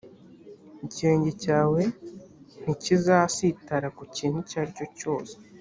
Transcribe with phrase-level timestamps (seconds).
[0.85, 1.81] ikirenge cyawe
[2.61, 5.13] ntikizasitara ku kintu icyo ari cyo